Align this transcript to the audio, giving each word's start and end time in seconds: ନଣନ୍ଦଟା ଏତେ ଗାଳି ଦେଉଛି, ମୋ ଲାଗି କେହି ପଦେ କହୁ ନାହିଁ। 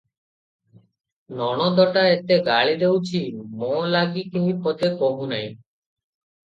ନଣନ୍ଦଟା 1.41 2.05
ଏତେ 2.15 2.39
ଗାଳି 2.49 2.73
ଦେଉଛି, 2.85 3.23
ମୋ 3.61 3.73
ଲାଗି 3.93 4.29
କେହି 4.35 4.59
ପଦେ 4.67 4.95
କହୁ 5.05 5.31
ନାହିଁ। 5.37 5.55